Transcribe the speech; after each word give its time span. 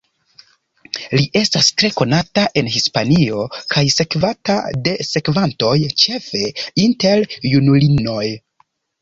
Li 1.17 1.25
estas 1.41 1.67
tre 1.81 1.91
konata 1.99 2.45
en 2.61 2.71
Hispanio 2.75 3.43
kaj 3.75 3.83
sekvata 3.97 4.57
de 4.89 4.95
sekvantoj 5.11 5.77
ĉefe 6.07 6.43
inter 6.87 7.25
junulinoj. 7.53 8.27